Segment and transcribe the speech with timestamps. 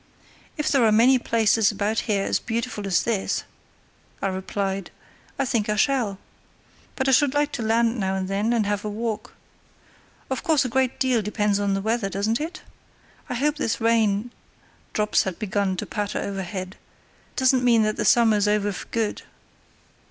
[0.57, 3.43] "If there are many places about here as beautiful as this,"
[4.19, 4.89] I replied,
[5.37, 6.17] "I think I shall.
[6.95, 9.35] But I should like to land now and then and have a walk.
[10.31, 12.63] Of course, a great deal depends on the weather, doesn't it?
[13.29, 14.31] I hope this rain"
[14.93, 16.77] (drops had begun to patter overhead)
[17.35, 19.21] "doesn't mean that the summer's over for good."